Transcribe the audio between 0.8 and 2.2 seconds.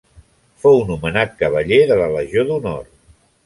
nomenat cavaller de la